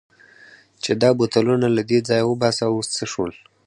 چې 0.83 0.91
دا 1.01 1.09
بوتلونه 1.19 1.67
له 1.75 1.81
دې 1.89 1.99
ځایه 2.07 2.25
وباسه، 2.27 2.63
اوس 2.73 2.87
څه 2.97 3.03
شول؟ 3.11 3.33